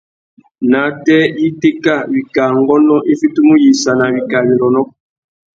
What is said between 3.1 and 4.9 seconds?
i fitimú uyïssana iwí wirrônô.